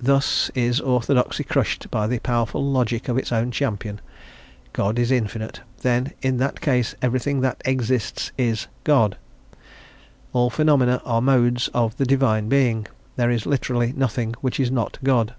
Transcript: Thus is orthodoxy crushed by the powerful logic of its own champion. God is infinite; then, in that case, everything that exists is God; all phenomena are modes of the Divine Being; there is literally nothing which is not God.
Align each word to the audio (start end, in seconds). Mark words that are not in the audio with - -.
Thus 0.00 0.50
is 0.56 0.80
orthodoxy 0.80 1.44
crushed 1.44 1.88
by 1.88 2.08
the 2.08 2.18
powerful 2.18 2.64
logic 2.64 3.08
of 3.08 3.16
its 3.16 3.30
own 3.30 3.52
champion. 3.52 4.00
God 4.72 4.98
is 4.98 5.12
infinite; 5.12 5.60
then, 5.82 6.12
in 6.20 6.38
that 6.38 6.60
case, 6.60 6.96
everything 7.00 7.42
that 7.42 7.62
exists 7.64 8.32
is 8.36 8.66
God; 8.82 9.16
all 10.32 10.50
phenomena 10.50 11.00
are 11.04 11.22
modes 11.22 11.68
of 11.68 11.96
the 11.96 12.06
Divine 12.06 12.48
Being; 12.48 12.88
there 13.14 13.30
is 13.30 13.46
literally 13.46 13.92
nothing 13.96 14.34
which 14.40 14.58
is 14.58 14.72
not 14.72 14.98
God. 15.04 15.36